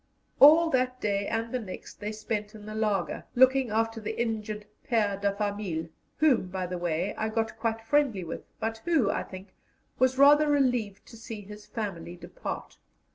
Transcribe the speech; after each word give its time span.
All 0.39 0.71
that 0.71 0.99
day 0.99 1.27
and 1.27 1.51
the 1.53 1.59
next 1.59 1.99
they 1.99 2.11
spent 2.11 2.55
in 2.55 2.65
the 2.65 2.73
laager, 2.73 3.25
looking 3.35 3.69
after 3.69 4.01
the 4.01 4.19
injured 4.19 4.65
père 4.83 5.21
de 5.21 5.31
famille, 5.35 5.89
whom, 6.17 6.47
by 6.49 6.65
the 6.65 6.79
way, 6.79 7.13
I 7.19 7.29
got 7.29 7.59
quite 7.59 7.81
friendly 7.83 8.23
with, 8.23 8.41
but 8.59 8.79
who, 8.85 9.11
I 9.11 9.21
think, 9.21 9.53
was 9.99 10.17
rather 10.17 10.49
relieved 10.49 11.05
to 11.05 11.17
see 11.17 11.41
his 11.41 11.67
family 11.67 12.15
depart. 12.15 12.79